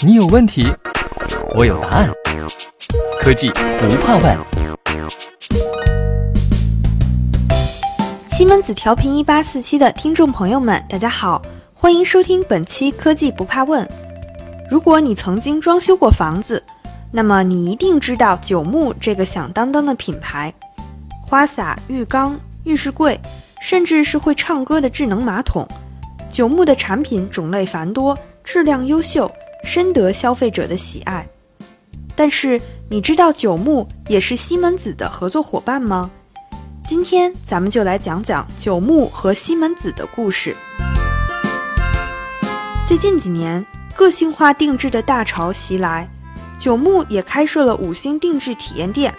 [0.00, 0.66] 你有问题，
[1.54, 2.10] 我有答案。
[3.20, 4.38] 科技不怕问。
[8.32, 11.42] 西门子调频一八四七的听众朋友们，大家好，
[11.74, 13.84] 欢迎收听本期《科技不怕问》。
[14.70, 16.62] 如果你曾经装修过房子，
[17.10, 20.52] 那么你一定知道九牧这个响当当的品牌。
[21.26, 23.18] 花洒、浴缸、浴室柜，
[23.60, 25.66] 甚至是会唱歌的智能马桶，
[26.30, 28.16] 九牧的产品种类繁多，
[28.50, 29.30] 质量优秀，
[29.62, 31.28] 深得消费者的喜爱。
[32.16, 36.10] 但是，你知道九牧也是西门子的合作伙伴吗？
[36.82, 40.56] 今天咱们就来讲讲九牧和西门子的故事。
[42.86, 46.08] 最近几年，个性化定制的大潮袭来。
[46.58, 49.14] 九牧也开设了五星定制体验店，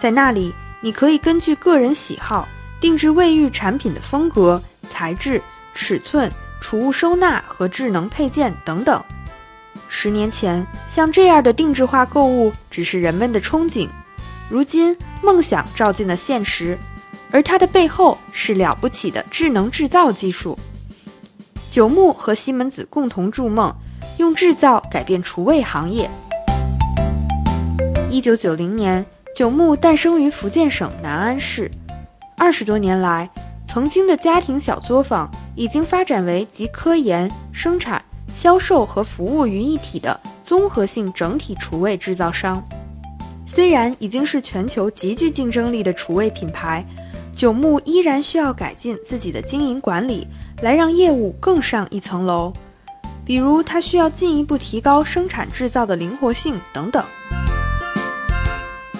[0.00, 2.48] 在那里，你可以根据个人喜好
[2.80, 5.40] 定制卫浴产品的风格、材质、
[5.74, 6.28] 尺寸、
[6.60, 9.02] 储物收纳和智能配件等等。
[9.88, 13.88] 十年前，像这样的定制化购物只是人们的憧憬，
[14.48, 16.78] 如今梦想照进了现实，
[17.30, 20.58] 而它的背后是了不起的智能制造技术。
[21.70, 23.74] 九牧和西门子共同筑梦。
[24.16, 26.10] 用制造改变厨卫行业。
[28.10, 31.70] 一九九零年，九牧诞生于福建省南安市。
[32.36, 33.30] 二十多年来，
[33.72, 38.04] 曾经的家庭小作坊已经发展为集科研、生产、
[38.34, 42.60] 销售和服务于一体的综合性整体厨卫制造商。
[43.46, 46.84] 虽然已经是全球极具竞争力的厨卫品牌，
[47.32, 50.26] 九牧依然需要改进自己的经营管理，
[50.62, 52.52] 来让业务更上一层楼。
[53.24, 57.04] 比如，它需要进一步提高生产制造的灵活性等等。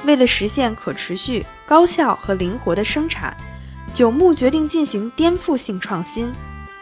[0.04, 3.36] 为了实现可持续、高效和灵活的生产，
[3.92, 6.32] 九牧决定进行颠覆性创新，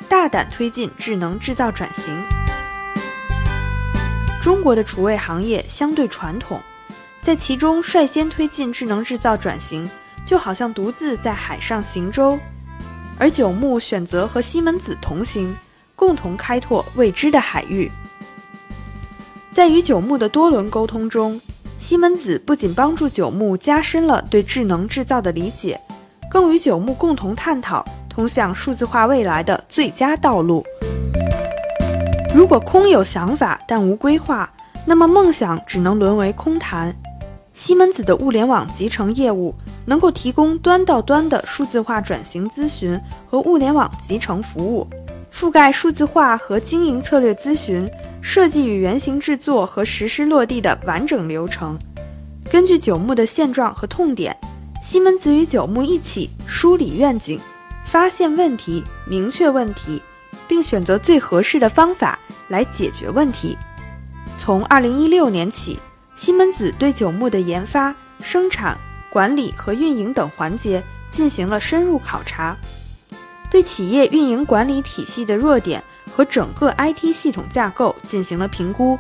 [0.09, 2.17] 大胆推进智能制造转型。
[4.41, 6.61] 中国的厨卫行业相对传统，
[7.23, 9.91] 在其中率先推进智能制造转型，
[10.25, 12.39] 就好像独自在海上行舟，
[13.19, 15.57] 而九牧选择和西门子同行。
[15.97, 17.91] 共同开拓未知的海域。
[19.53, 21.41] 在与九牧的多轮沟通中，
[21.77, 25.81] 西门子不仅帮助九牧加深了对智能制造的理解，
[26.31, 30.65] 更与九牧共同探讨通向数字化未来的最佳道路。
[32.35, 34.53] 如果空有想法但无规划，
[34.85, 36.95] 那么梦想只能沦为空谈。
[37.55, 44.87] 西门子的物联网集成业务能够提供端到端的数字化转型咨询和物联网集成服务。
[45.33, 47.89] 覆盖数字化和经营策略咨询、
[48.21, 51.79] 设计与原型制作和实施落地的完整流程。
[52.51, 54.37] 根据九牧的现状和痛点，
[54.91, 57.39] 西门子与九牧一起梳理愿景，
[57.85, 60.01] 发现问题，明确问题，
[60.49, 62.19] 并选择最合适的方法
[62.49, 63.55] 来解决问题。
[64.39, 65.79] 从二零一六年起，
[66.17, 68.79] 西门子对九牧的研发、生产、
[69.11, 72.57] 管理和运营等环节进行了深入考察。
[73.51, 75.85] 对企业运营管理体系的弱点
[76.17, 78.99] 和整个 IT 系统架构进行了评估。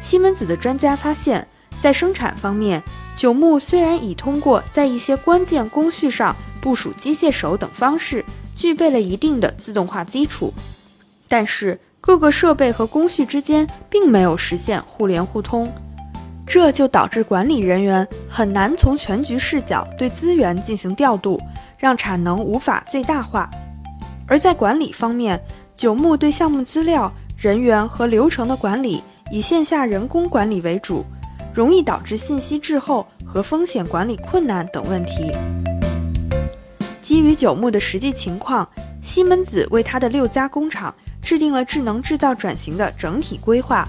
[0.00, 1.46] 西门子的专家发现，
[1.80, 2.82] 在生产方面，
[3.16, 8.24] 九牧虽然已通过在一些关键工序上部署机械手等方式，
[8.54, 10.52] 具备了一定的自动化基础，
[11.28, 15.72] 但是各个设备和工序之间并没有实现互联互通，
[16.46, 21.40] 这就导致管理人员很难从全局视角对资源进行调度，
[21.76, 23.48] 让产能无法最大化。
[24.26, 25.40] 而在管理方面，
[25.76, 31.04] 九牧对项目资料、人员和流程的管理以线下人工管理为主，
[31.54, 35.32] 容易导致信息滞后和风险管理困难等问题。
[37.02, 38.68] 基于九牧的实际情况，
[39.02, 43.88] 西门子为他的六家工厂制定了智能制造转型的整体规划，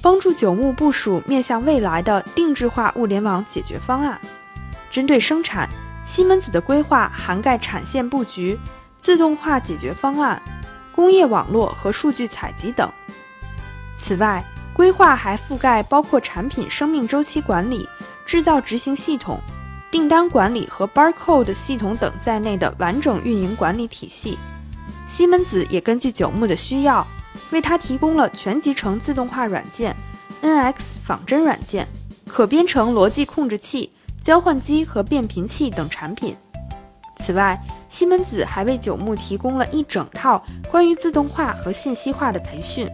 [0.00, 4.20] 帮助九牧部署面向未来的定制化物联网解决方案。
[4.90, 5.68] 针对生产，
[6.06, 8.58] 西门子的规划涵盖产线布局。
[9.00, 10.42] 自动化解决方案、
[10.94, 12.86] 工业网络和数据采集等。
[13.96, 14.44] 此外，
[14.80, 17.86] 规划还覆盖包括产品生命周期管理、
[18.24, 19.38] 制造执行系统、
[19.90, 24.38] 订单管理和 barcode 系统等在内的完整运营管理体系。
[25.06, 27.06] 西门子也根据九牧的需要，
[27.50, 29.94] 为他提供了全集成自动化软件、
[30.40, 30.74] NX
[31.04, 31.86] 仿真软件、
[32.26, 33.92] 可编程逻辑控制器、
[34.22, 36.34] 交换机和变频器等产品。
[37.18, 42.88] 此外，西门子还为九牧提供了一整套关于自动化和信息化的培训，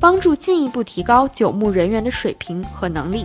[0.00, 3.24] 帮助进一步提高九牧人员的水平和能力。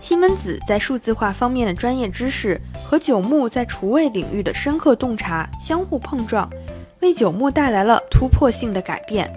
[0.00, 6.48] 西门子在数字化方面的专业知识和九牧在厨卫领域的深刻洞察相互碰撞，
[7.00, 9.30] 为九牧带来了突破性的改变。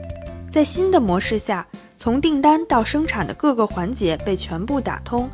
[0.52, 1.66] 在新的模式下，
[1.98, 5.30] 从订单到生产的各个环节被全部打通，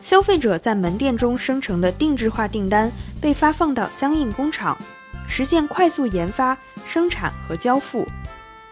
[0.00, 2.90] 消费者在门店中生成的定制化订单
[3.20, 4.76] 被发放到相应工厂，
[5.26, 6.56] 实现快速研发、
[6.86, 8.06] 生产和交付。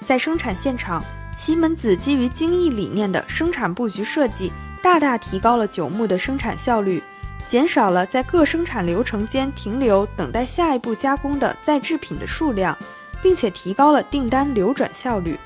[0.07, 1.05] 在生产现场，
[1.37, 4.53] 西门子基于精益理念的生产布局设计，
[4.83, 7.03] 大大提高了九牧的生产效率，
[7.47, 12.77] 减少了在各生产流程间停留、等待下一步加工的在制品的数量，
[13.23, 15.39] 并且提高了订单流转效率。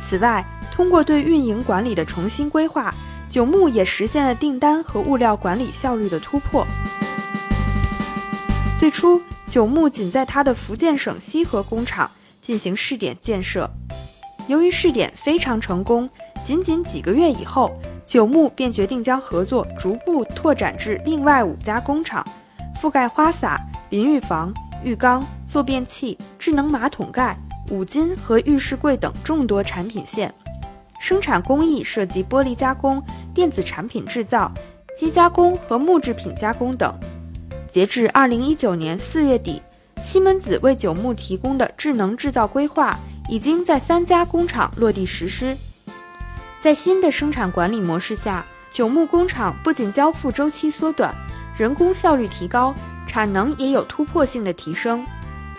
[0.00, 2.94] 此外，通过对运营管理的重新规划，
[3.28, 6.66] 九牧也实现了订单和物料管理效率的突破。
[8.78, 12.08] 最初，九牧仅在它的福建省西河工厂
[12.40, 13.70] 进行试点建设，
[14.46, 16.08] 由于试点非常成功，
[16.44, 17.70] 仅仅几个月以后，
[18.06, 22.26] 九牧便决定将合作逐步拓展至另外五家工厂，
[22.80, 24.52] 覆盖花洒、淋浴房、
[24.82, 27.36] 浴缸、坐便器、智能马桶盖。
[27.70, 30.32] 五金和浴室柜等众多产品线，
[30.98, 33.02] 生产工艺涉及玻璃加工、
[33.34, 34.50] 电子产品制造、
[34.96, 36.98] 机加工和木制品加工等。
[37.70, 39.60] 截至二零一九年四月底，
[40.04, 42.98] 西门子为九牧提供的智能制造规划
[43.28, 45.56] 已经在三家工厂落地实施。
[46.60, 51.14] 在新的生产管理模式下，九牧工厂不仅交付周期缩短，
[51.56, 52.74] 人工效率提高，
[53.06, 55.06] 产能也有突破性的提升。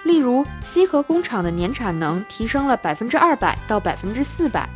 [0.04, 4.68] 例如，西河工厂的年产能提升了百分之二百到百分之四百，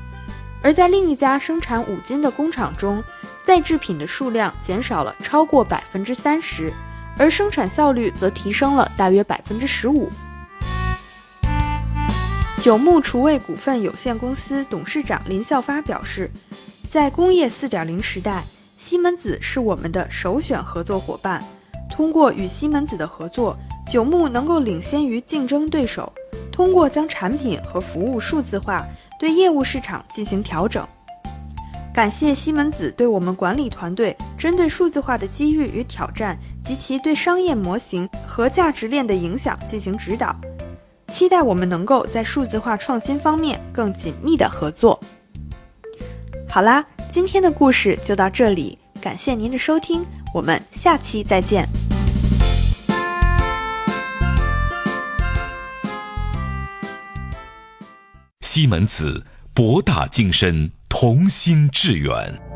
[0.62, 3.04] 而在另一家生产五金的工厂中，
[3.45, 6.71] 在制品的数量减少了超过百分之三十，
[7.18, 10.10] 而生产效率则提升了大约百分之十五。
[12.62, 16.31] 九牧厨卫股份有限公司董事长林孝发表示，
[16.89, 18.44] 在工业四点零时代，
[18.77, 21.44] 西门子是我们的首选合作伙伴。
[21.92, 23.57] 通过与西门子的合作。
[23.86, 26.12] 九牧能够领先于竞争对手，
[26.54, 28.88] 通过将产品和服务数字化，
[29.19, 30.88] 对业务市场进行调整。
[31.94, 40.36] 感谢西门子对我们管理团队针对数字化的机遇与挑战及其对商业模型和价值链的影响进行指导，
[41.07, 45.00] 期待我们能够在数字化创新方面更紧密的合作。
[46.48, 51.68] 好啦，今天的故事就到这里，感谢您的收听，我们下期再见。
[58.42, 62.53] 西门子，博大精深，同心致远。